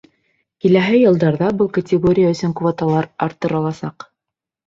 Киләһе 0.63 0.93
йылдарҙа 1.01 1.49
был 1.59 1.67
категория 1.75 2.31
өсөн 2.37 2.55
квоталар 2.61 3.09
арттыраласаҡ. 3.27 4.09